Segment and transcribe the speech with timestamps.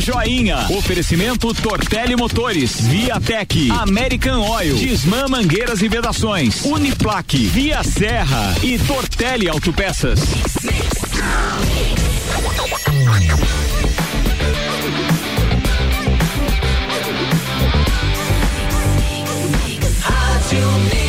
[0.00, 0.66] Joinha.
[0.70, 9.48] Oferecimento Tortelli Motores, Viatec, American Oil, Disman Mangueiras e Vedações, Uniplaque, Via Serra e Tortelli
[9.48, 10.20] Autopeças.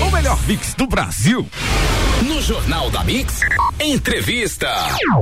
[0.07, 1.47] O melhor mix do Brasil.
[2.27, 3.39] No Jornal da Mix,
[3.79, 4.67] entrevista.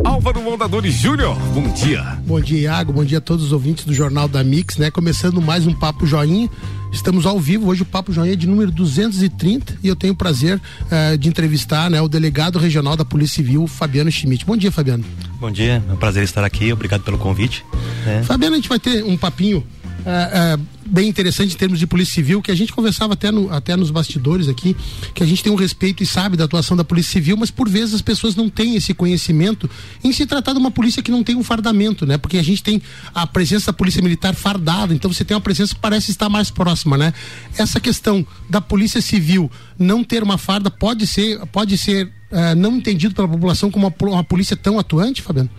[0.03, 2.01] Álvaro Moldadores Júnior, bom dia.
[2.25, 2.91] Bom dia, Iago.
[2.91, 4.89] Bom dia a todos os ouvintes do Jornal da Mix, né?
[4.89, 6.49] Começando mais um Papo Joinha.
[6.91, 10.15] Estamos ao vivo, hoje o Papo Joinha é de número 230 e eu tenho o
[10.15, 14.45] prazer uh, de entrevistar né, o delegado regional da Polícia Civil, Fabiano Schmidt.
[14.45, 15.05] Bom dia, Fabiano.
[15.39, 17.63] Bom dia, é um prazer estar aqui, obrigado pelo convite.
[18.07, 18.23] É.
[18.23, 19.63] Fabiano, a gente vai ter um papinho
[20.05, 23.51] é, é, bem interessante em termos de polícia civil, que a gente conversava até, no,
[23.51, 24.75] até nos bastidores aqui,
[25.13, 27.69] que a gente tem um respeito e sabe da atuação da polícia civil, mas por
[27.69, 29.69] vezes as pessoas não têm esse conhecimento
[30.03, 32.17] em se tratar de uma polícia que não tem um fardamento, né?
[32.17, 32.81] Porque a gente tem
[33.13, 36.49] a presença da polícia militar fardada, então você tem uma presença que parece estar mais
[36.49, 37.13] próxima, né?
[37.57, 42.77] Essa questão da polícia civil não ter uma farda pode ser, pode ser uh, não
[42.77, 45.49] entendido pela população como uma, uma polícia tão atuante, Fabiano?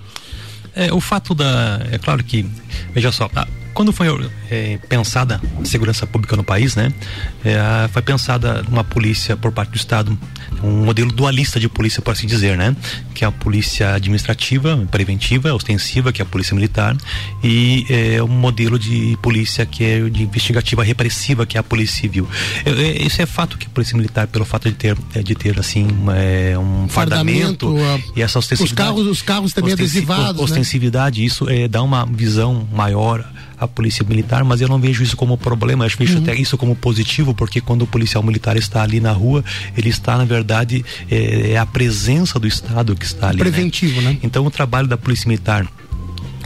[0.74, 1.80] É, o fato da.
[1.90, 2.46] É claro que.
[2.94, 3.48] Veja só, a,
[3.78, 4.08] quando foi
[4.50, 6.92] é, pensada a segurança pública no país, né,
[7.44, 10.18] é, foi pensada uma polícia por parte do Estado,
[10.64, 12.74] um modelo dualista de polícia, por assim dizer, né,
[13.14, 16.96] que é a polícia administrativa, preventiva, ostensiva, que é a polícia militar,
[17.40, 22.00] e é, um modelo de polícia que é de investigativa repressiva, que é a polícia
[22.00, 22.28] civil.
[22.64, 25.36] É, é, isso é fato que a polícia militar, pelo fato de ter, é, de
[25.36, 28.90] ter assim, é, um fardamento, fardamento a, e essa ostensividade.
[28.90, 30.38] Os carros, os carros também adesivados.
[30.38, 30.42] Né?
[30.42, 31.26] Ostensividade, né?
[31.28, 33.24] isso dá uma visão maior
[33.58, 36.22] a polícia militar, mas eu não vejo isso como problema, eu vejo uhum.
[36.22, 39.44] até isso como positivo, porque quando o policial militar está ali na rua,
[39.76, 43.38] ele está, na verdade, é, é a presença do Estado que está ali.
[43.38, 43.44] Né?
[43.44, 44.12] Preventivo, né?
[44.12, 44.18] né?
[44.22, 45.66] Então o trabalho da polícia militar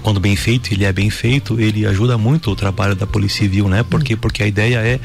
[0.02, 3.68] quando bem feito, ele é bem feito, ele ajuda muito o trabalho da Polícia Civil,
[3.68, 3.82] né?
[3.82, 5.00] Porque, porque a ideia é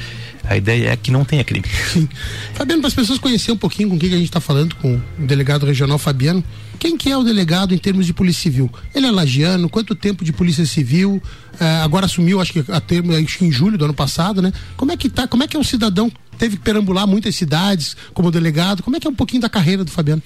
[0.50, 1.66] a ideia é que não tenha crime.
[1.92, 2.08] Sim.
[2.54, 4.96] Fabiano, para as pessoas conhecerem um pouquinho com o que a gente está falando com
[4.96, 6.42] o delegado regional Fabiano,
[6.80, 8.72] quem que é o delegado em termos de polícia civil?
[8.96, 9.68] Ele é lagiano?
[9.68, 11.22] Quanto tempo de polícia civil?
[11.60, 14.54] É, agora assumiu, acho que a termo, acho que em julho do ano passado, né?
[14.78, 15.28] Como é que tá?
[15.28, 18.84] Como é que é um cidadão teve que perambular muitas cidades como delegado?
[18.84, 20.22] Como é que é um pouquinho da carreira do Fabiano?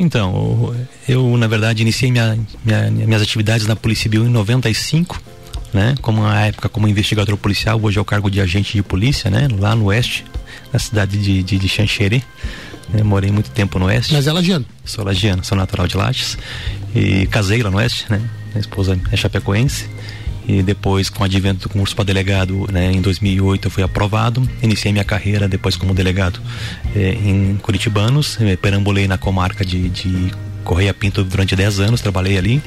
[0.00, 0.74] Então,
[1.06, 5.20] eu na verdade iniciei minha, minha, minhas atividades na Polícia Civil em 95
[5.72, 5.94] né?
[6.00, 9.48] Como na época como investigador policial, hoje é o cargo de agente de polícia, né?
[9.58, 10.24] Lá no oeste,
[10.72, 12.22] na cidade de, de, de Xanxerê.
[12.88, 13.02] Né?
[13.02, 14.12] Morei muito tempo no oeste.
[14.12, 14.66] Mas é lagiano?
[14.84, 16.36] Sou lagiano, sou natural de Lages.
[16.94, 18.20] E casei lá no oeste, né?
[18.48, 19.88] Minha esposa é chapecoense.
[20.48, 24.48] E depois, com o advento do concurso para delegado, né, em 2008 eu fui aprovado.
[24.62, 26.40] Iniciei minha carreira depois como delegado
[26.94, 28.38] eh, em Curitibanos.
[28.60, 30.30] perambulei na comarca de, de
[30.64, 32.62] Correia Pinto durante 10 anos, trabalhei ali,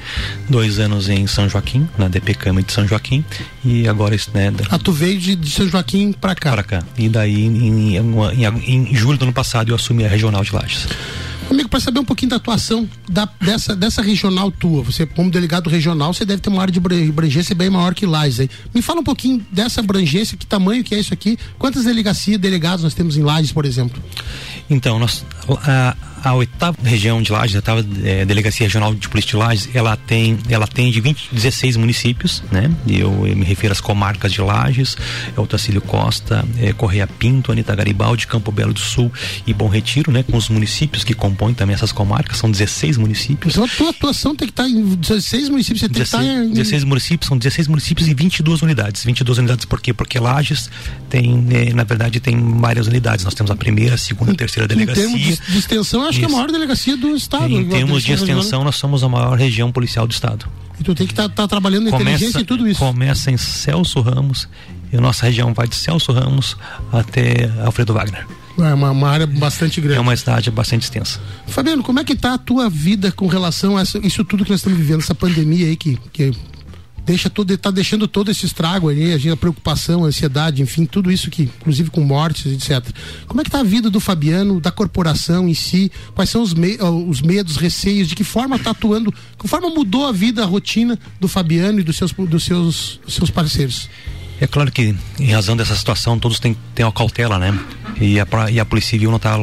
[0.49, 3.23] dois anos em São Joaquim, na DP Câmara de São Joaquim,
[3.63, 4.51] e agora isso, né?
[4.69, 6.51] Ah, tu veio de, de São Joaquim para cá?
[6.51, 6.83] Para cá.
[6.97, 10.53] E daí, em, em, em, em, julho do ano passado, eu assumi a regional de
[10.53, 10.87] Lages.
[11.53, 15.69] Amigo, para saber um pouquinho da atuação da, dessa, dessa regional tua, você como delegado
[15.69, 18.49] regional, você deve ter uma área de abrangência bem maior que Lages aí.
[18.73, 22.83] Me fala um pouquinho dessa abrangência, que tamanho que é isso aqui, quantas delegacias, delegados
[22.83, 24.01] nós temos em Lages, por exemplo?
[24.67, 25.23] Então, nós,
[25.63, 29.69] a, a oitava região de Lages, a oitava é, delegacia regional de polícia de Lages,
[29.73, 32.71] ela tem, ela tem de 20, 16 municípios, né?
[32.87, 34.95] Eu, eu me refiro às comarcas de Lages,
[35.35, 39.11] é Otacílio Costa, é, Correia Pinto, Anitta Garibaldi, Campo Belo do Sul
[39.45, 40.23] e Bom Retiro, né?
[40.23, 43.53] Com os municípios que compõem também essas comarcas, são 16 municípios.
[43.53, 46.29] Então a tua atuação tem que estar tá em 16 municípios, você tem 16, que
[46.29, 46.53] estar tá em...
[46.53, 49.03] 16 municípios, são 16 municípios e 22 unidades.
[49.03, 49.93] 22 unidades por quê?
[49.93, 50.69] Porque Lages
[51.09, 53.25] tem, é, na verdade, tem várias unidades.
[53.25, 55.03] Nós temos a primeira, a segunda, a terceira delegacia.
[55.03, 56.19] Em termos de, de extensão, acho Isso.
[56.19, 57.51] que é a maior delegacia do estado.
[57.51, 60.45] Em termos de extensão, nós somos a maior região policial do estado.
[60.79, 62.79] E tu tem que estar tá, tá trabalhando na começa, inteligência e tudo isso.
[62.79, 64.47] Começa em Celso Ramos
[64.91, 66.57] e a nossa região vai de Celso Ramos
[66.91, 68.25] até Alfredo Wagner.
[68.57, 69.97] É uma, uma, área bastante grande.
[69.97, 71.19] É uma cidade bastante extensa.
[71.47, 74.59] Fabiano, como é que está a tua vida com relação a isso tudo que nós
[74.59, 76.31] estamos vivendo, essa pandemia aí que, que
[77.05, 81.11] deixa todo, tá deixando todo esse estrago aí, a, a preocupação, a ansiedade, enfim, tudo
[81.11, 82.85] isso que, inclusive com mortes, etc.
[83.27, 85.91] Como é que tá a vida do Fabiano, da corporação em si?
[86.15, 86.77] Quais são os, me,
[87.07, 90.97] os medos, receios, de que forma tá atuando, que forma mudou a vida, a rotina
[91.19, 93.89] do Fabiano e dos seus, dos seus, dos seus parceiros?
[94.39, 97.57] É claro que, em razão dessa situação, todos têm, têm uma cautela, né?
[97.99, 99.37] E a, e a Polícia Civil não está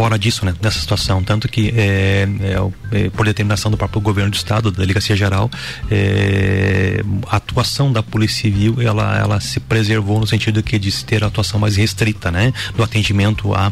[0.00, 1.22] fora disso, né, dessa situação.
[1.22, 5.50] Tanto que, é, é, é, por determinação do próprio governo do Estado, da Delegacia Geral,
[5.90, 11.22] é, a atuação da Polícia Civil ela, ela se preservou no sentido que de ter
[11.22, 13.70] a atuação mais restrita, né, do atendimento à,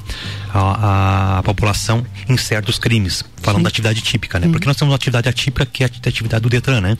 [0.52, 3.62] à, à população em certos crimes, falando Sim.
[3.62, 4.52] da atividade típica, né, Sim.
[4.52, 6.98] porque nós temos uma atividade atípica que é a atividade do Detran, né.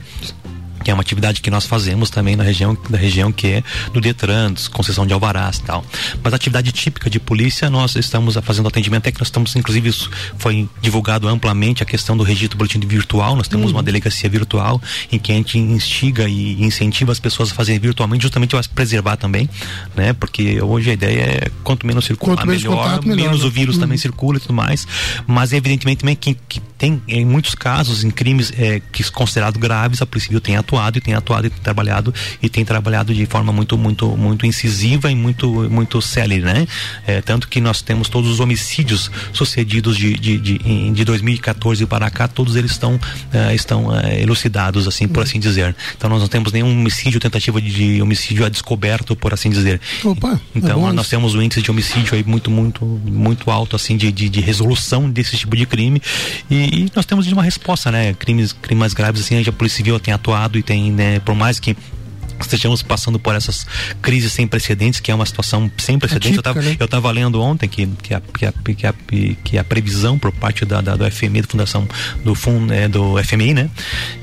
[0.83, 3.99] Que é uma atividade que nós fazemos também na região da região que é do
[3.99, 5.83] Detran, concessão de alvarás e tal.
[6.23, 9.89] Mas a atividade típica de polícia, nós estamos fazendo atendimento, é que nós estamos, inclusive,
[9.89, 13.35] isso foi divulgado amplamente a questão do registro boletim virtual.
[13.35, 13.77] Nós temos uhum.
[13.77, 14.81] uma delegacia virtual
[15.11, 19.17] em que a gente instiga e incentiva as pessoas a fazerem virtualmente, justamente para preservar
[19.17, 19.49] também,
[19.95, 20.13] né?
[20.13, 23.47] Porque hoje a ideia é quanto menos circular, quanto melhor, contato, melhor, menos né?
[23.47, 23.81] o vírus uhum.
[23.81, 24.87] também circula e tudo mais.
[25.27, 30.01] Mas evidentemente também que, que tem em muitos casos em crimes é, que considerados graves
[30.01, 33.25] a polícia civil tem atuado e tem atuado e tem trabalhado e tem trabalhado de
[33.25, 36.67] forma muito muito muito incisiva e muito muito célere, né?
[37.07, 42.09] É, tanto que nós temos todos os homicídios sucedidos de, de, de, de 2014 para
[42.09, 42.99] cá, todos eles estão
[43.33, 45.75] é, estão é, elucidados, assim, por assim dizer.
[45.97, 49.79] Então nós não temos nenhum homicídio, tentativa de, homicídio a descoberto, por assim dizer.
[50.03, 53.97] Opa, é então nós temos um índice de homicídio aí muito muito muito alto, assim,
[53.97, 56.01] de, de, de resolução desse tipo de crime
[56.49, 58.13] e, e nós temos uma resposta, né?
[58.13, 61.59] Crimes crimes mais graves assim, a Polícia Civil tem atuado e tem, né, por mais
[61.59, 61.75] que
[62.41, 63.65] estejamos passando por essas
[64.01, 66.39] crises sem precedentes, que é uma situação sem precedentes.
[66.39, 67.21] Atípica, eu estava né?
[67.21, 68.93] lendo ontem que, que, a, que, a, que, a,
[69.43, 71.87] que a previsão por parte da, da do FMI, da Fundação
[72.23, 73.69] do, Fund, é, do FMI, né?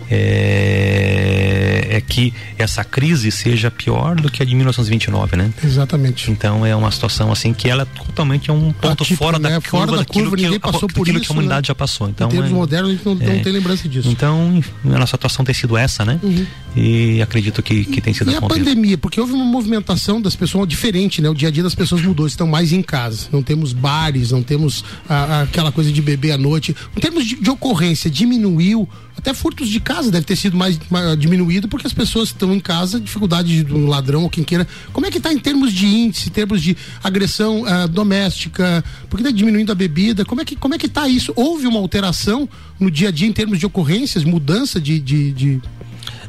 [0.08, 5.52] É, é, que essa crise seja pior do que a de 1929, né?
[5.64, 6.30] Exatamente.
[6.30, 9.60] Então é uma situação assim que ela totalmente é um ponto fora da né?
[9.60, 11.68] curva, fora da curva, ninguém passou por isso, que a humanidade né?
[11.68, 12.08] já passou.
[12.08, 13.38] Então, em termos é, modernos, a gente não, não, é.
[13.40, 14.08] tem lembrança disso.
[14.08, 16.20] Então, a nossa atuação tem sido essa, né?
[16.22, 16.46] Uhum.
[16.76, 20.68] E acredito que, que tem sido E a pandemia, porque houve uma movimentação das pessoas
[20.68, 21.28] diferente, né?
[21.28, 23.28] O dia a dia das pessoas mudou, estão mais em casa.
[23.32, 26.76] Não temos bares, não temos a, a, aquela coisa de beber à noite.
[26.96, 28.88] Em termos de, de ocorrência, diminuiu
[29.26, 32.60] até furtos de casa deve ter sido mais, mais diminuído porque as pessoas estão em
[32.60, 34.66] casa, dificuldade do ladrão ou quem queira.
[34.92, 38.84] Como é que está em termos de índice, em termos de agressão uh, doméstica?
[39.10, 40.24] Porque está diminuindo a bebida?
[40.24, 41.32] Como é que como é que está isso?
[41.34, 45.62] Houve uma alteração no dia a dia em termos de ocorrências, mudança de, de, de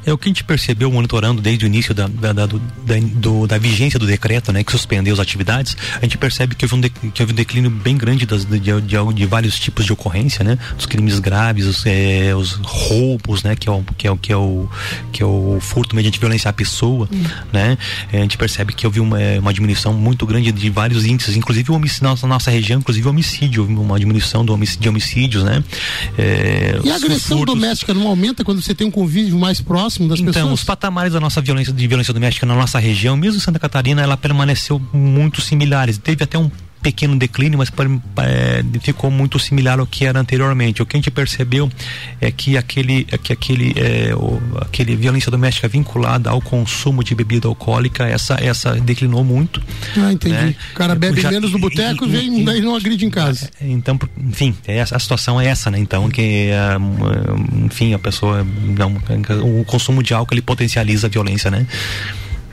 [0.08, 2.96] é o que a gente percebeu monitorando desde o início da, da, da, do, da,
[2.98, 6.76] do, da vigência do decreto, né, que suspendeu as atividades, a gente percebe que houve
[6.76, 9.92] um, de, que houve um declínio bem grande das, de, de, de, vários tipos de
[9.92, 14.12] ocorrência, né, dos crimes graves, os, é, os roubos, né, que é o que é
[14.12, 14.70] o que é o,
[15.12, 17.24] que é o furto mediante violência à pessoa, hum.
[17.52, 17.78] né,
[18.12, 21.70] é, a gente percebe que houve uma, uma diminuição muito grande de vários índices, inclusive
[21.70, 25.62] o homicídio na nossa região, inclusive o homicídio, uma diminuição do homicídio, de homicídios, né.
[26.18, 27.56] É, e a agressão furtos...
[27.56, 29.97] doméstica não aumenta quando você tem um convívio mais próximo?
[29.98, 30.46] Próximo das então, pessoas?
[30.46, 33.60] Então, os patamares da nossa violência, de violência doméstica na nossa região, mesmo em Santa
[33.60, 35.98] Catarina, ela permaneceu muito similares.
[35.98, 36.50] Teve até um
[36.82, 37.72] pequeno declínio, mas
[38.18, 40.82] é, ficou muito similar ao que era anteriormente.
[40.82, 41.70] O que a gente percebeu
[42.22, 47.14] é que aquele, é que aquele, é, o, aquele violência doméstica vinculada ao consumo de
[47.16, 49.62] bebida alcoólica, essa, essa declinou muito.
[49.98, 50.36] Ah, entendi.
[50.36, 50.56] Né?
[50.72, 53.50] O cara bebe Já, menos no boteco e, vem, daí não agride em casa.
[53.60, 55.80] É, então, enfim, é, a situação é essa, né?
[55.80, 56.78] Então, que, é,
[57.66, 58.46] enfim, a pessoa,
[58.78, 58.98] não,
[59.60, 61.66] o consumo de álcool ele potencializa a violência, né?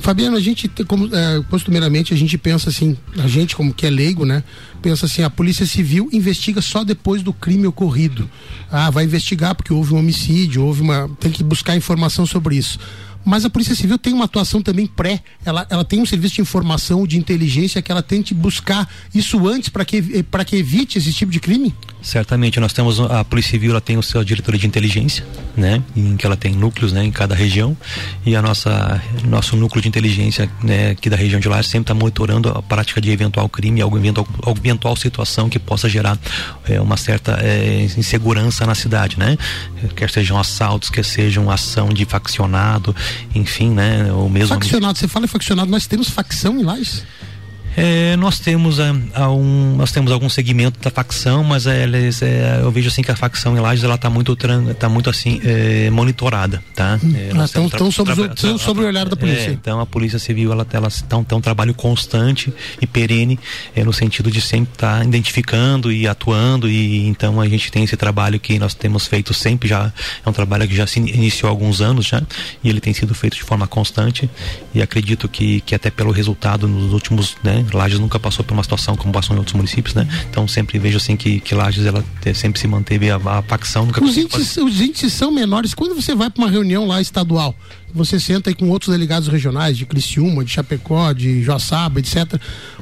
[0.04, 3.90] Fabiano, a gente, como, é, costumeiramente, a gente pensa assim, a gente como que é
[3.90, 4.44] leigo, né?
[4.82, 8.30] Pensa assim, a Polícia Civil investiga só depois do crime ocorrido.
[8.70, 11.08] Ah, vai investigar porque houve um homicídio, houve uma.
[11.18, 12.78] tem que buscar informação sobre isso
[13.24, 16.40] mas a Polícia Civil tem uma atuação também pré, ela, ela tem um serviço de
[16.42, 20.02] informação, de inteligência que ela tente buscar isso antes para que,
[20.46, 21.74] que evite esse tipo de crime?
[22.04, 25.24] Certamente, nós temos a Polícia Civil, ela tem o seu diretoria de inteligência,
[25.56, 27.74] né, em que ela tem núcleos, né, em cada região,
[28.26, 31.94] e a nossa nosso núcleo de inteligência, né, aqui da região de lá sempre está
[31.94, 36.18] monitorando a prática de eventual crime, alguma eventual, eventual situação que possa gerar
[36.68, 39.38] é, uma certa é, insegurança na cidade, né,
[39.96, 42.94] quer sejam assaltos, quer sejam ação de faccionado,
[43.34, 44.48] enfim, né, o mesmo.
[44.48, 47.02] Faccionado, você fala em faccionado, nós temos facção em Lages?
[47.76, 52.22] É, nós temos a, a um, nós temos algum segmento da facção, mas é, eles,
[52.22, 54.36] é, eu vejo assim que a facção em Lages ela está muito
[54.78, 56.98] tá muito assim é, monitorada, tá?
[57.02, 57.12] Hum.
[57.16, 59.50] É, ah, então sobre, o, sobre o olhar da polícia.
[59.50, 63.38] É, então a polícia civil ela ela está um trabalho constante e perene
[63.74, 67.84] é, no sentido de sempre estar tá identificando e atuando e então a gente tem
[67.84, 69.92] esse trabalho que nós temos feito sempre já
[70.24, 72.22] é um trabalho que já se iniciou há alguns anos já
[72.62, 74.28] e ele tem sido feito de forma constante
[74.74, 78.62] e acredito que que até pelo resultado nos últimos né, Lages nunca passou por uma
[78.62, 80.06] situação como passou em outros municípios, né?
[80.30, 82.04] Então sempre vejo assim que, que Lages ela
[82.34, 83.86] sempre se manteve a, a facção.
[83.86, 85.74] Nunca os, índices, os índices são menores.
[85.74, 87.54] Quando você vai para uma reunião lá estadual,
[87.94, 92.40] você senta aí com outros delegados regionais de Criciúma, de Chapecó, de Joaçaba, etc.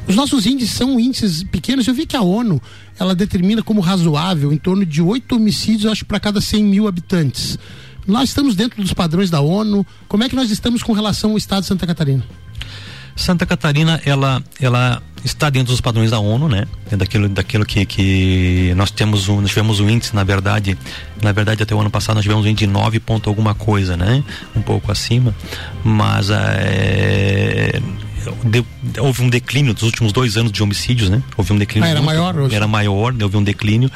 [0.08, 1.86] Os nossos índices são índices pequenos.
[1.86, 2.60] Eu vi que a ONU
[2.98, 7.58] ela determina como razoável em torno de oito homicídios, acho, para cada 100 mil habitantes.
[8.06, 9.86] Nós estamos dentro dos padrões da ONU.
[10.08, 12.24] Como é que nós estamos com relação ao Estado de Santa Catarina?
[13.14, 16.66] Santa Catarina, ela, ela está dentro dos padrões da ONU, né?
[16.90, 20.76] Daquilo, daquilo que, que nós temos um, nós tivemos um índice, na verdade,
[21.22, 23.96] na verdade até o ano passado nós tivemos um índice de 9 ponto alguma coisa,
[23.96, 24.22] né?
[24.54, 25.34] Um pouco acima,
[25.84, 27.80] mas é,
[28.44, 28.64] de,
[29.00, 31.22] houve um declínio dos últimos dois anos de homicídios, né?
[31.36, 31.86] Houve um declínio.
[31.86, 32.54] Ah, era muito, maior hoje.
[32.54, 33.90] Era maior, houve um declínio.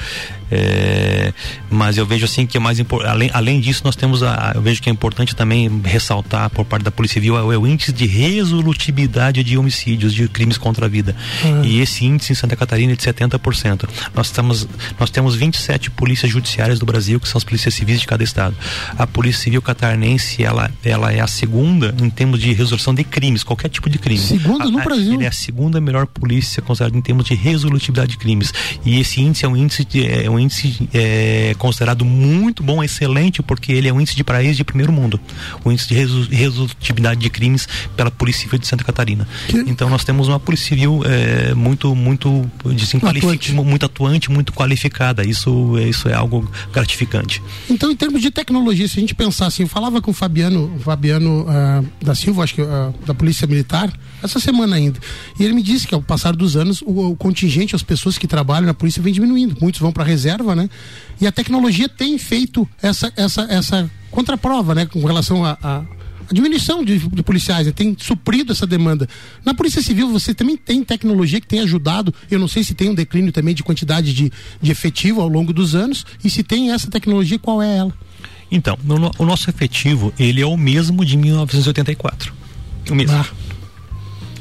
[0.50, 1.32] É,
[1.70, 3.10] mas eu vejo assim que é mais importante.
[3.10, 6.84] Além, além disso, nós temos a, eu vejo que é importante também ressaltar por parte
[6.84, 10.88] da Polícia Civil é, é o índice de resolutividade de homicídios, de crimes contra a
[10.88, 11.16] vida.
[11.44, 11.64] Uhum.
[11.64, 13.88] E esse índice em Santa Catarina é de 70%.
[14.14, 18.06] Nós estamos, nós temos 27 polícias judiciárias do Brasil, que são as polícias civis de
[18.06, 18.56] cada estado.
[18.98, 23.42] A Polícia Civil catarinense, ela, ela é a segunda em termos de resolução de crimes,
[23.42, 24.20] qualquer tipo de crime.
[24.20, 25.14] Segunda no Brasil.
[25.14, 28.52] Ele é a segunda melhor polícia considerada em termos de resolutividade de crimes.
[28.84, 33.42] E esse índice é um índice de, é um índice é, considerado muito bom, excelente,
[33.42, 35.20] porque ele é um índice de país de primeiro mundo.
[35.64, 39.26] O índice de resol, resolutividade de crimes pela Polícia Civil de Santa Catarina.
[39.48, 39.58] Que...
[39.58, 43.52] Então nós temos uma Polícia Civil é, muito, muito, assim, atuante.
[43.52, 45.24] muito atuante, muito qualificada.
[45.24, 47.42] Isso, isso é algo gratificante.
[47.68, 50.72] Então, em termos de tecnologia, se a gente pensar assim, eu falava com o Fabiano,
[50.76, 54.98] o Fabiano uh, da Silva, acho que uh, da Polícia Militar, essa semana ainda.
[55.38, 58.26] E ele me disse que ao passar dos anos o, o contingente, as pessoas que
[58.26, 59.56] trabalham na polícia vem diminuindo.
[59.60, 60.68] Muitos vão para a reserva, né?
[61.20, 65.96] E a tecnologia tem feito essa essa essa contraprova, né, com relação a, a
[66.28, 67.72] a diminuição de, de policiais, né?
[67.72, 69.08] tem suprido essa demanda.
[69.44, 72.90] Na Polícia Civil você também tem tecnologia que tem ajudado, eu não sei se tem
[72.90, 76.72] um declínio também de quantidade de, de efetivo ao longo dos anos, e se tem
[76.72, 77.94] essa tecnologia, qual é ela?
[78.50, 82.34] Então, no, o nosso efetivo, ele é o mesmo de 1984.
[82.90, 83.16] O mesmo.
[83.16, 83.45] Ah.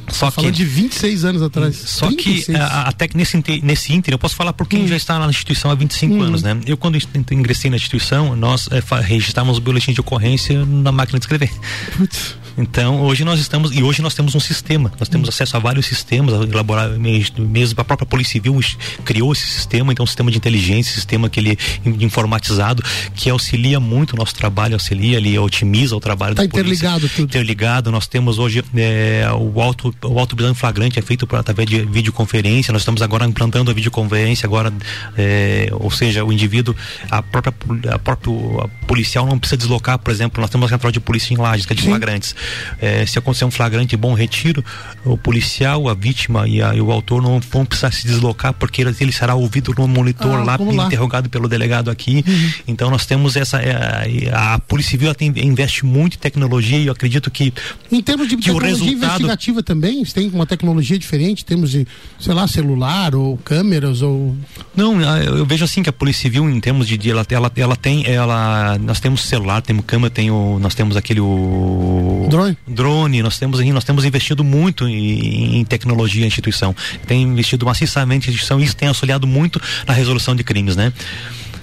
[0.09, 1.75] Só tá que de 26 anos atrás.
[1.75, 2.45] Só 36.
[2.45, 4.87] que até que nesse, nesse ínter, eu posso falar por quem hum.
[4.87, 6.21] já está na instituição há 25 hum.
[6.21, 6.57] anos, né?
[6.65, 6.97] Eu quando
[7.31, 11.51] ingressei na instituição, nós é, registramos o boletim de ocorrência na máquina de escrever.
[11.97, 12.35] Putz.
[12.57, 15.85] Então, hoje nós estamos, e hoje nós temos um sistema, nós temos acesso a vários
[15.85, 18.57] sistemas, elaborar mesmo a própria Polícia Civil
[19.03, 22.81] criou esse sistema, então um sistema de inteligência, sistema que ele informatizado,
[23.13, 27.17] que auxilia muito o nosso trabalho, auxilia, ele otimiza o trabalho tá da interligado polícia.
[27.17, 27.29] tudo.
[27.29, 31.85] Interligado, nós temos hoje é, o auto o auto flagrante é feito por, através de
[31.85, 34.71] videoconferência, nós estamos agora implantando a videoconferência agora,
[35.17, 36.75] é, ou seja, o indivíduo,
[37.09, 37.53] a própria
[37.91, 41.33] a próprio a policial não precisa deslocar, por exemplo, nós temos a central de polícia
[41.33, 41.89] em Lages, que é de Sim.
[41.89, 42.35] flagrantes
[42.79, 44.63] é, se acontecer um flagrante bom retiro,
[45.03, 48.81] o policial, a vítima e, a, e, o autor não vão precisar se deslocar porque
[48.81, 52.23] ele, ele será ouvido no monitor ah, lá, lá, interrogado pelo delegado aqui.
[52.27, 52.51] Uhum.
[52.67, 53.61] Então nós temos essa.
[53.61, 57.53] É, a Polícia Civil tem, investe muito em tecnologia e eu acredito que.
[57.91, 58.95] Em termos de tecnologia resultado...
[58.95, 61.87] investigativa também, tem uma tecnologia diferente, temos de,
[62.19, 64.35] sei lá, celular ou câmeras ou.
[64.75, 67.09] Não, eu vejo assim que a Polícia Civil, em termos de.
[67.09, 68.05] Ela, ela, ela tem.
[68.05, 71.19] Ela, nós temos celular, temos câmera, tem o, nós temos aquele.
[71.19, 72.57] O, drone?
[72.67, 76.75] Drone, nós temos nós temos investido muito em, em tecnologia a instituição.
[77.07, 80.91] Tem investido maciçamente a instituição e isso tem auxiliado muito na resolução de crimes, né?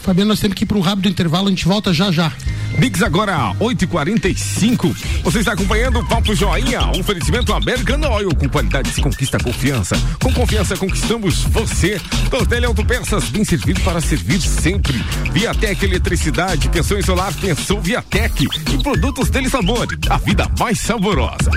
[0.02, 2.32] Fabiano, nós temos que ir para um rápido intervalo, a gente volta já já.
[2.78, 4.96] Biggs agora, 8h45.
[5.22, 9.96] Você está acompanhando o Papo Joinha, um oferecimento American Oil, com qualidade se conquista confiança.
[10.20, 12.00] Com confiança conquistamos você.
[12.30, 15.04] Tortelli Autopeças, bem servido para servir sempre.
[15.32, 18.48] Viatec Eletricidade, pensou em solar, pensou Viatec.
[18.72, 21.50] E produtos dele sabor, a vida mais saborosa.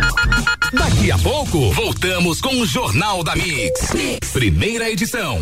[0.72, 3.94] Daqui a pouco, voltamos com o Jornal da mix.
[3.94, 4.30] mix.
[4.32, 5.42] Primeira edição.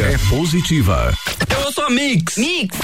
[0.00, 1.12] é positiva.
[1.50, 2.36] Eu sou a Mix.
[2.36, 2.78] Mix.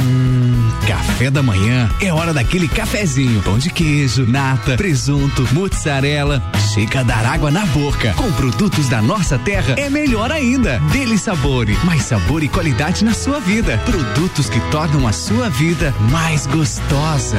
[0.00, 3.42] Hum, café da manhã é hora daquele cafezinho.
[3.42, 6.42] Pão de queijo, nata, presunto, mozzarella.
[6.72, 8.12] Chega a dar água na boca.
[8.14, 10.78] Com produtos da nossa terra é melhor ainda.
[10.92, 13.78] Dele Sabore, mais sabor e qualidade na sua vida.
[13.84, 17.38] Produtos que tornam a sua vida mais gostosa.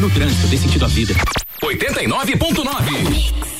[0.00, 1.14] No trânsito, dê sentido à vida.
[1.62, 3.54] 89.9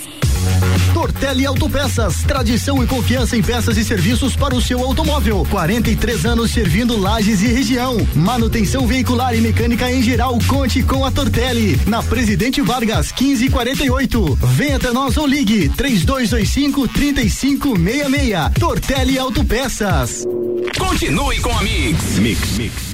[0.92, 5.46] Tortelli Autopeças, tradição e confiança em peças e serviços para o seu automóvel.
[5.50, 7.96] 43 anos servindo lajes e região.
[8.14, 10.38] Manutenção veicular e mecânica em geral.
[10.46, 11.80] Conte com a Tortelli.
[11.86, 14.38] Na Presidente Vargas, 1548.
[14.54, 18.54] Venha até nós ou ligue 3225 3566.
[18.58, 20.24] Tortelli Autopeças.
[20.78, 22.18] Continue com a Mix.
[22.18, 22.93] Mix, Mix.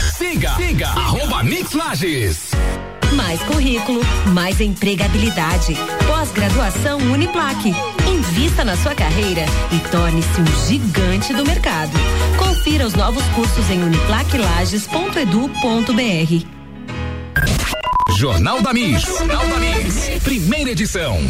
[0.01, 2.49] Siga, siga, arroba Mix Lages.
[3.13, 4.01] Mais currículo,
[4.33, 5.77] mais empregabilidade.
[6.07, 7.71] Pós-graduação Uniplaque.
[8.07, 11.91] Invista na sua carreira e torne-se um gigante do mercado.
[12.37, 16.47] Confira os novos cursos em uniplaquelages.edu.br.
[18.17, 19.03] Jornal da Mix.
[19.03, 20.09] Jornal da Mix.
[20.23, 21.21] Primeira edição.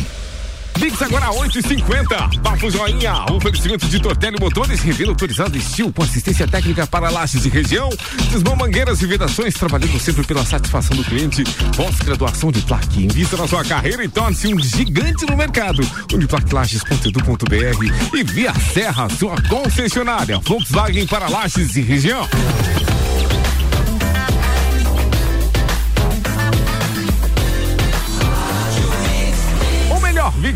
[0.81, 2.41] Mix agora 8h50.
[2.41, 3.25] Papo Joinha.
[3.31, 4.81] Oferecimento de Tortelli Motores.
[4.81, 7.87] Revenda autorizado estilo com assistência técnica para lajes e região.
[8.31, 9.53] Desmão mangueiras e vedações.
[9.53, 11.43] Trabalhando sempre pela satisfação do cliente.
[11.77, 13.05] Pós-graduação de plaque.
[13.05, 15.83] Invista na sua carreira e torne-se um gigante no mercado.
[16.11, 20.39] Uniplaquelages.edu.br e Via Serra, sua concessionária.
[20.39, 22.27] Volkswagen para lajes e região.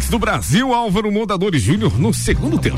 [0.10, 2.78] Do Brasil, Álvaro Mondadores Júnior no segundo tempo.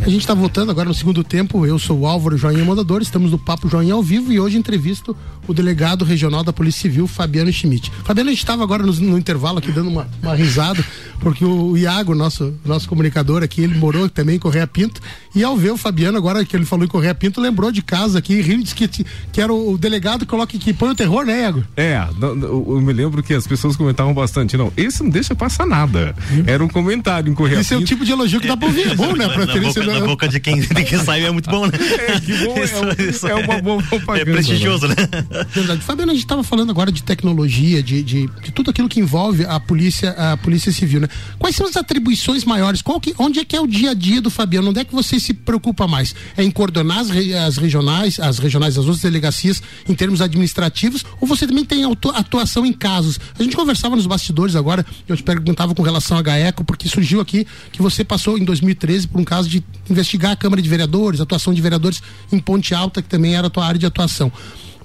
[0.00, 1.66] A gente está voltando agora no segundo tempo.
[1.66, 5.16] Eu sou o Álvaro Joinha Mondador, estamos no Papo Joinha ao vivo e hoje entrevisto
[5.46, 7.90] o delegado regional da Polícia Civil, Fabiano Schmidt.
[8.04, 10.84] Fabiano, a gente estava agora no, no, intervalo aqui dando uma, uma risada,
[11.20, 15.00] porque o, o Iago, nosso, nosso comunicador aqui, ele morou também em Correia Pinto.
[15.34, 18.18] E ao ver o Fabiano, agora que ele falou em Correia Pinto, lembrou de casa
[18.18, 18.88] aqui, riu disse que,
[19.32, 21.64] que era o, o delegado que coloca que põe o terror, né, Iago?
[21.76, 24.56] É, eu me lembro que as pessoas comentavam bastante.
[24.56, 26.14] Não, esse não deixa passar nada.
[26.46, 27.80] Era um comentário em Correia Esse Pinto.
[27.80, 28.88] é o tipo de elogio que dá pra ouvir.
[28.88, 29.28] É bom, né?
[29.28, 31.72] Pra na, boca, na boca de quem, de quem saiu é muito bom, né?
[32.08, 34.30] É, que bom, isso, é, isso, é uma boa propaganda.
[34.30, 34.94] É prestigioso, né?
[35.44, 35.82] Verdade.
[35.82, 39.44] Fabiano, a gente estava falando agora de tecnologia, de, de, de, tudo aquilo que envolve
[39.44, 41.08] a polícia, a polícia civil, né?
[41.38, 42.82] Quais são as atribuições maiores?
[42.82, 44.70] Qual que, onde é que é o dia a dia do Fabiano?
[44.70, 46.14] Onde é que você se preocupa mais?
[46.36, 51.26] É em coordenar as, as regionais, as regionais, as outras delegacias em termos administrativos, ou
[51.26, 51.82] você também tem
[52.14, 53.18] atuação em casos?
[53.38, 57.20] A gente conversava nos bastidores agora, eu te perguntava com relação a GAECO, porque surgiu
[57.20, 61.20] aqui que você passou em 2013 por um caso de investigar a Câmara de Vereadores,
[61.20, 64.32] atuação de vereadores em Ponte Alta, que também era a tua área de atuação.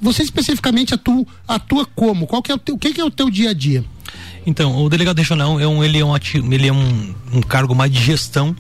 [0.01, 2.25] Você especificamente atua, atua como?
[2.25, 3.85] Qual que é o teu, o que, que é o teu dia a dia?
[4.45, 6.15] Então, o delegado regional é um, ele é um,
[6.51, 8.55] ele é um, um cargo mais de gestão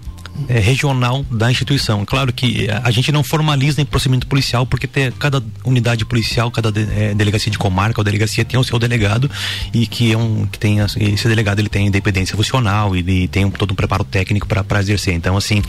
[0.47, 2.05] é, regional da instituição.
[2.05, 6.71] Claro que a gente não formaliza em procedimento policial, porque tem, cada unidade policial, cada
[6.71, 9.29] de, é, delegacia de comarca ou delegacia tem o seu delegado
[9.73, 13.51] e que é um que tem esse delegado ele tem independência funcional, ele tem um,
[13.51, 15.13] todo um preparo técnico para exercer.
[15.13, 15.61] Então assim,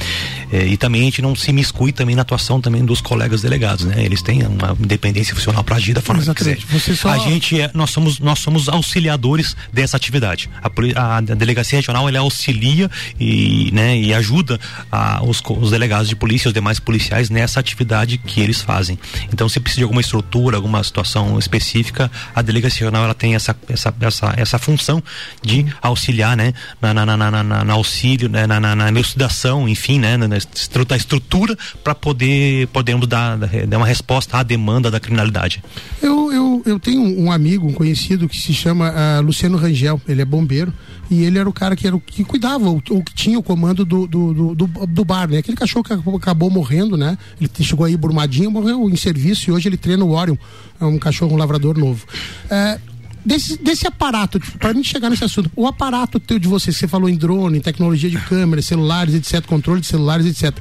[0.53, 3.85] é, e também a gente não se miscui também na atuação também dos colegas delegados,
[3.85, 4.03] né?
[4.05, 6.67] Eles têm uma independência funcional para agir da forma Exatamente.
[6.67, 6.97] que quiser.
[6.97, 7.11] Só...
[7.11, 10.49] A gente é, nós somos nós somos auxiliadores dessa atividade.
[10.63, 10.71] A,
[11.01, 14.52] a, a delegacia regional ela auxilia e, né, e ajuda
[14.91, 18.99] a, os, os, delegados de polícia, os demais policiais nessa atividade que eles fazem.
[19.33, 23.57] Então, se precisa de alguma estrutura, alguma situação específica, a delegacia regional ela tem essa,
[23.69, 25.03] essa, essa, essa função
[25.43, 29.99] de auxiliar, né, na, na, na, na, na auxílio, né, na, na, na elucidação, enfim,
[29.99, 35.63] né, na, na estrutura para poder podermos dar, dar uma resposta à demanda da criminalidade.
[36.03, 40.23] Eu, eu, eu tenho um amigo, um conhecido que se chama uh, Luciano Rangel, ele
[40.23, 40.73] é bombeiro
[41.11, 43.43] e ele era o cara que era o que cuidava ou, ou que tinha o
[43.43, 45.39] comando do, do, do, do, do bar, né?
[45.39, 47.17] Aquele cachorro que acabou, morrendo, né?
[47.41, 50.37] Ele chegou aí brumadinho, morreu em serviço e hoje ele treina o Orion,
[50.81, 52.07] é um cachorro, um lavrador novo.
[52.51, 52.79] É,
[53.25, 57.09] desse, desse aparato, para mim chegar nesse assunto, o aparato teu de você, você falou
[57.09, 60.57] em drone, tecnologia de câmeras, celulares, etc., controle de celulares, etc.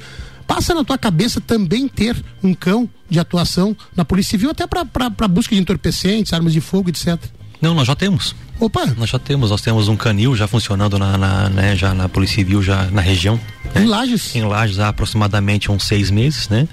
[0.48, 5.28] Passa na tua cabeça também ter um cão de atuação na Polícia Civil, até para
[5.28, 7.18] busca de entorpecentes, armas de fogo, etc.
[7.62, 8.36] Não, nós já temos.
[8.62, 8.86] Opa!
[8.96, 12.36] Nós já temos, nós temos um canil já funcionando na, na né, já na Polícia
[12.36, 13.40] Civil, já na região.
[13.74, 13.82] Né?
[13.82, 14.36] Em Lages?
[14.36, 16.68] Em Lages há aproximadamente uns seis meses, né?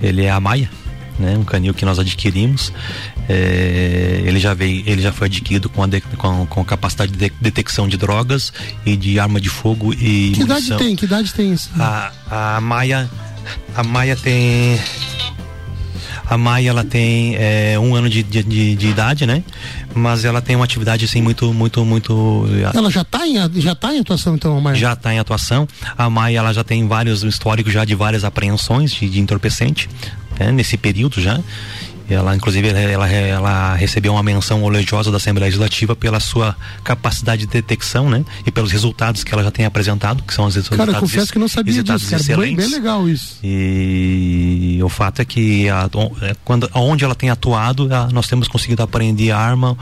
[0.00, 0.70] Ele é a Maia,
[1.18, 1.36] né?
[1.36, 2.72] Um canil que nós adquirimos.
[3.28, 7.32] É, ele já veio, ele já foi adquirido com, a de, com, com capacidade de
[7.40, 8.52] detecção de drogas
[8.84, 10.76] e de arma de fogo e que munição.
[10.76, 10.94] idade tem?
[10.94, 11.70] Que idade tem isso?
[11.76, 13.10] A, a Maia,
[13.74, 14.78] a Maia tem
[16.28, 19.42] a Maia ela tem é, um ano de, de, de, idade, né?
[19.94, 22.46] Mas ela tem uma atividade assim muito, muito, muito.
[22.74, 24.76] Ela já está em, já tá em atuação então, a Maia?
[24.76, 25.68] Já está em atuação.
[25.96, 29.88] A Maia ela já tem vários históricos já de várias apreensões de, de entorpecente,
[30.38, 30.50] né?
[30.50, 31.40] nesse período já.
[32.08, 37.48] Ela, inclusive, ela, ela recebeu uma menção elogiosa da Assembleia Legislativa pela sua capacidade de
[37.48, 38.24] detecção, né?
[38.44, 40.86] E pelos resultados que ela já tem apresentado, que são os resultados.
[40.86, 42.22] Cara, confesso que não sabia disso, cara.
[42.22, 42.56] Excelentes.
[42.56, 43.38] Bem, bem legal isso.
[43.42, 45.88] E o fato é que a,
[46.22, 49.76] é, quando, onde ela tem atuado, a, nós temos conseguido apreender arma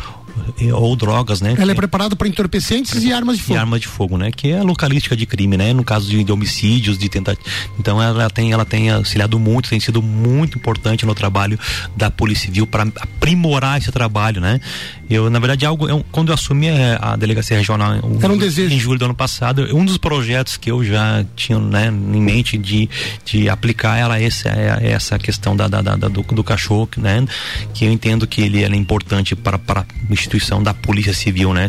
[0.73, 1.55] ou drogas, né?
[1.59, 3.55] Ela é preparada para entorpecentes e armas de fogo.
[3.55, 4.31] E armas de fogo, né?
[4.31, 5.73] Que é a localística de crime, né?
[5.73, 7.45] No caso de, de homicídios, de tentativa.
[7.79, 11.59] Então ela tem, ela tem auxiliado muito, tem sido muito importante no trabalho
[11.97, 14.61] da Polícia Civil para aprimorar esse trabalho, né?
[15.09, 18.75] Eu, na verdade, algo, eu, quando eu assumi a, a delegacia regional Era um desejo.
[18.75, 22.57] em julho do ano passado, um dos projetos que eu já tinha né, em mente
[22.57, 22.89] de,
[23.25, 27.25] de aplicar era esse, é, é essa questão da, da, da do, do, cachorro, né?
[27.73, 31.69] Que eu entendo que ele é importante para, para instituição da Polícia Civil, né?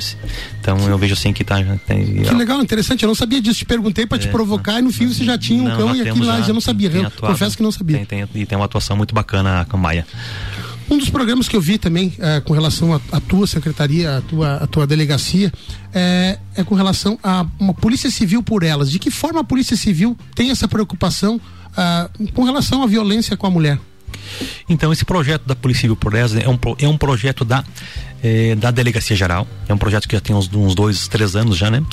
[0.60, 1.58] Então eu vejo assim que tá.
[1.86, 3.04] Tem, que legal, interessante.
[3.04, 3.60] Eu não sabia disso.
[3.60, 5.95] Te perguntei para é, te provocar e no fim você já tinha um não, cão
[5.95, 6.89] e aqui lá eu não sabia.
[6.89, 7.98] Eu atuado, confesso que não sabia.
[8.06, 10.08] Tem, tem, e tem uma atuação muito bacana com a Maia.
[10.89, 14.56] Um dos programas que eu vi também é, com relação à tua secretaria, à tua,
[14.58, 15.52] à tua delegacia,
[15.93, 18.91] é, é, com relação a uma polícia civil por elas.
[18.91, 21.41] De que forma a polícia civil tem essa preocupação
[21.76, 23.80] é, com relação à violência com a mulher?
[24.69, 27.63] Então, esse projeto da Polícia Civil por elas é um, é um projeto da,
[28.24, 29.48] é, da Delegacia Geral.
[29.67, 31.84] É um projeto que já tem uns, uns dois, três anos já, né?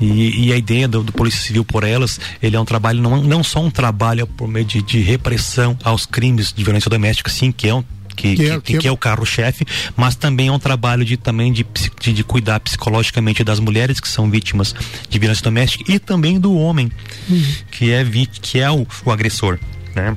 [0.00, 3.22] E, e a ideia do, do, Polícia Civil por elas, ele é um trabalho, não,
[3.22, 7.50] não só um trabalho por meio de, de repressão aos crimes de violência doméstica, sim,
[7.52, 7.84] que é um
[8.18, 9.64] que, que, é, que, que é o carro-chefe,
[9.96, 11.64] mas também é um trabalho de também de,
[12.00, 14.74] de, de, cuidar psicologicamente das mulheres que são vítimas
[15.08, 16.90] de violência doméstica e também do homem
[17.30, 17.54] uhum.
[17.70, 18.04] que é
[18.42, 19.58] que é o, o agressor,
[19.94, 20.16] né?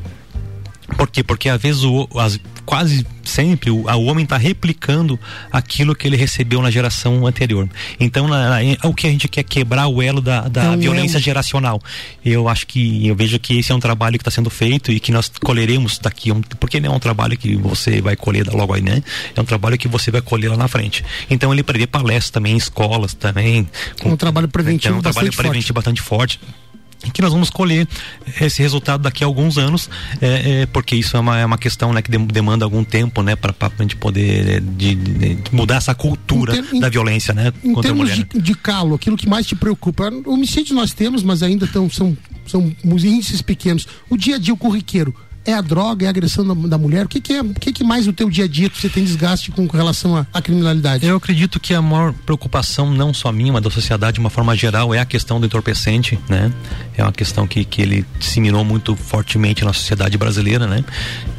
[0.98, 1.24] Por quê?
[1.24, 5.20] Porque às vezes o, as, quase sempre o, o homem está replicando
[5.52, 7.70] aquilo que ele recebeu na geração anterior.
[8.00, 11.20] Então, na, na, o que a gente quer quebrar o elo da, da é violência
[11.20, 11.82] geracional.
[12.24, 15.00] Eu acho que eu vejo que esse é um trabalho que está sendo feito e
[15.00, 18.82] que nós colheremos daqui, porque não é um trabalho que você vai colher logo aí,
[18.82, 19.04] né?
[19.36, 21.04] É um trabalho que você vai colher lá na frente.
[21.30, 23.68] Então, ele prevê palestras também escolas também.
[24.02, 26.40] Com, um trabalho preventivo, é um trabalho preventivo bastante forte
[27.10, 27.88] que nós vamos colher
[28.40, 29.90] esse resultado daqui a alguns anos,
[30.22, 33.36] é, é, porque isso é uma, é uma questão né, que demanda algum tempo né,
[33.36, 37.74] para a gente poder é, de, de, mudar essa cultura ter, da violência né, em
[37.74, 38.18] contra a mulher.
[38.18, 42.16] De, de calo, aquilo que mais te preocupa, homicídios nós temos, mas ainda tão, são,
[42.46, 43.88] são índices pequenos.
[44.10, 47.06] O dia a dia, o corriqueiro, é a droga, é a agressão da, da mulher?
[47.06, 49.04] O que, que é, o que, que mais no teu dia a dia você tem
[49.04, 51.06] desgaste com, com relação à, criminalidade?
[51.06, 54.56] Eu acredito que a maior preocupação, não só minha, mas da sociedade de uma forma
[54.56, 56.52] geral, é a questão do entorpecente, né?
[56.96, 60.84] É uma questão que, que ele disseminou muito fortemente na sociedade brasileira, né?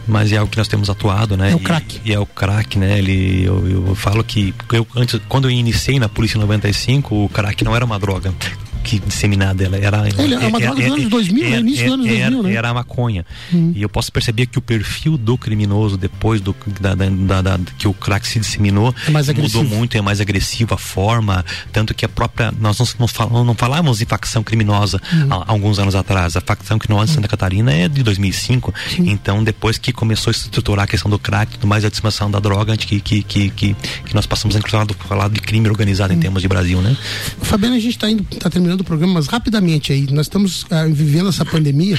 [0.07, 1.53] Mas é algo que nós temos atuado, né?
[1.53, 2.01] É o crack.
[2.05, 2.99] E, e, é o crack, né?
[2.99, 7.63] Ele, eu, eu falo que eu, antes, quando eu iniciei na Polícia 95, o crack
[7.65, 8.35] não era uma droga
[8.83, 10.09] que disseminada ela era.
[10.09, 12.55] Ele, é uma droga dos anos 2000, no início dos anos 2000, né?
[12.55, 13.25] Era a maconha.
[13.53, 13.73] Hum.
[13.75, 17.89] E eu posso perceber que o perfil do criminoso depois do da, da, da, que
[17.89, 22.09] o crack se disseminou é mudou muito, é mais agressivo a forma, tanto que a
[22.09, 25.29] própria nós não, não, falamos, não falávamos de facção criminosa hum.
[25.31, 26.37] há, há, alguns anos atrás.
[26.37, 28.75] A facção criminosa de Santa Catarina é de 2005.
[28.89, 29.11] Sim.
[29.11, 32.41] Então depois que começou a estruturar a questão do crack, tudo mais a disseminação da
[32.41, 34.61] droga, que que, que, que, que nós passamos a
[35.07, 36.17] falar de crime organizado hum.
[36.17, 36.97] em termos de Brasil, né?
[37.43, 40.87] Fabiano, a gente está indo, tá terminando o programa, mas rapidamente aí, nós estamos ah,
[40.87, 41.99] vivendo essa pandemia.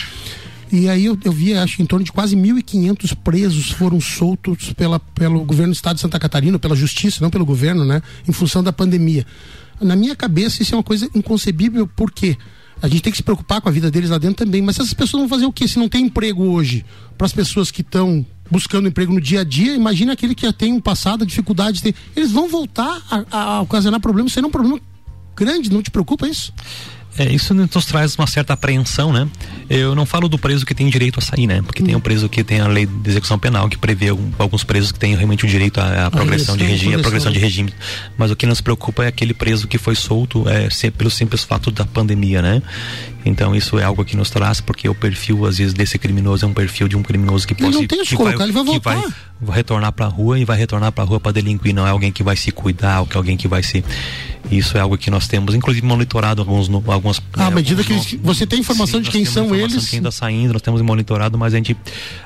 [0.71, 4.99] E aí eu, eu vi, acho em torno de quase 1.500 presos foram soltos pela,
[4.99, 8.01] pelo governo do estado de Santa Catarina, pela justiça, não pelo governo, né?
[8.27, 9.23] Em função da pandemia.
[9.79, 12.35] Na minha cabeça, isso é uma coisa inconcebível, porque
[12.81, 14.63] a gente tem que se preocupar com a vida deles lá dentro também.
[14.63, 15.67] Mas essas pessoas vão fazer o quê?
[15.67, 16.83] Se não tem emprego hoje,
[17.19, 20.53] para as pessoas que estão buscando emprego no dia a dia, imagina aquele que já
[20.53, 21.93] tem um passado, dificuldade, tem...
[22.15, 24.79] eles vão voltar a, a, a ocasionar problemas, será um problema
[25.35, 26.53] grande, não te preocupa isso?
[27.17, 29.27] É, isso nos traz uma certa apreensão, né?
[29.69, 31.61] Eu não falo do preso que tem direito a sair, né?
[31.61, 31.85] Porque hum.
[31.85, 34.97] tem um preso que tem a lei de execução penal que prevê alguns presos que
[34.97, 37.71] têm realmente o direito à, à progressão de regime, a progressão de regime.
[38.17, 41.69] Mas o que nos preocupa é aquele preso que foi solto é, pelo simples fato
[41.69, 42.63] da pandemia, né?
[43.25, 46.47] Então isso é algo que nos traz, porque o perfil, às vezes, desse criminoso é
[46.47, 47.67] um perfil de um criminoso que pode.
[47.67, 48.95] Ele não tem que colocar, vai, ele vai voltar.
[48.95, 51.73] Vai, vai retornar para a rua e vai retornar para a rua para delinquir.
[51.73, 53.83] Não é alguém que vai se cuidar, ou que é alguém que vai se
[54.51, 56.69] isso é algo que nós temos, inclusive, monitorado alguns.
[56.87, 59.89] algumas à é, medida que eles, você tem informação sim, de quem são eles.
[59.89, 61.75] Que ainda saindo, nós temos monitorado, mas a gente,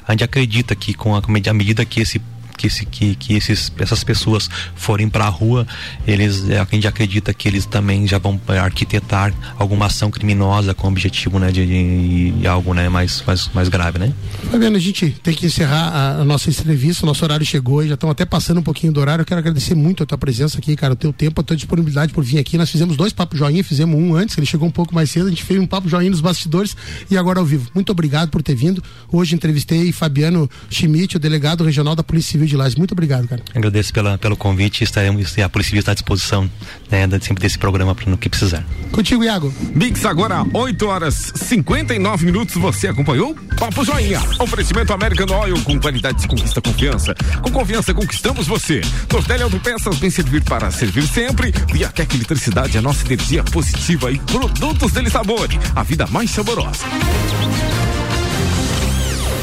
[0.05, 2.19] a gente acredita que com a, à medida que esse
[2.57, 5.65] que, que, que esses, essas pessoas forem para a rua,
[6.05, 10.87] eles, é, a gente acredita que eles também já vão arquitetar alguma ação criminosa com
[10.87, 13.99] o objetivo né, de, de, de algo né, mais, mais, mais grave.
[13.99, 14.11] Né?
[14.51, 17.93] Fabiano, a gente tem que encerrar a, a nossa entrevista, nosso horário chegou e já
[17.93, 19.21] estão até passando um pouquinho do horário.
[19.21, 22.11] Eu quero agradecer muito a tua presença aqui, cara, o teu tempo, a tua disponibilidade
[22.11, 22.57] por vir aqui.
[22.57, 25.29] Nós fizemos dois papos joinha, fizemos um antes, ele chegou um pouco mais cedo, a
[25.29, 26.75] gente fez um papo joinha nos bastidores
[27.09, 27.69] e agora ao vivo.
[27.73, 28.83] Muito obrigado por ter vindo.
[29.11, 32.75] Hoje entrevistei Fabiano Schmidt, o delegado regional da Polícia Civil de Lages.
[32.75, 33.41] Muito obrigado, cara.
[33.53, 34.83] Agradeço pela, pelo convite.
[34.83, 36.49] Estaremos, a Polícia Civil está à disposição
[36.89, 38.65] né, sempre desse programa para no que precisar.
[38.91, 39.53] Contigo, Iago.
[39.75, 42.55] Mix agora, 8 horas 59 minutos.
[42.55, 43.35] Você acompanhou?
[43.57, 44.21] Papo Joinha.
[44.39, 47.15] Oferecimento American Oil com qualidade de conquista confiança.
[47.41, 48.81] Com confiança conquistamos você.
[49.07, 51.53] Tortelli Autopeças, bem servir para servir sempre.
[51.71, 55.49] Viatec Eletricidade, a nossa energia positiva e produtos dele sabor.
[55.75, 56.85] A vida mais saborosa.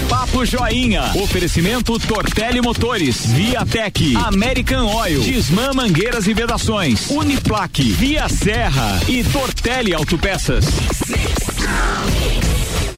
[0.09, 1.13] Papo Joinha.
[1.17, 9.95] Oferecimento Tortelli Motores, Viatec, American Oil, Disman Mangueiras e Vedações, Uniplaque, Via Serra e Tortelli
[9.95, 10.67] Autopeças.